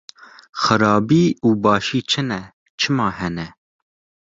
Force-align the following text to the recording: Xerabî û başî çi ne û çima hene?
Xerabî 0.63 1.25
û 1.47 1.49
başî 1.63 2.01
çi 2.11 2.21
ne 2.29 2.41
û 2.49 2.53
çima 2.79 3.09
hene? 3.19 3.47